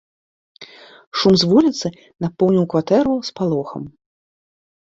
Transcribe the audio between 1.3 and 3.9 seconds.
з вуліцы напоўніў кватэру спалохам.